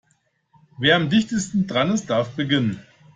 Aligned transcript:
Wer 0.79 0.95
am 0.95 1.11
dichtesten 1.11 1.67
dran 1.67 1.91
ist, 1.91 2.09
darf 2.09 2.31
beginnen. 2.35 2.81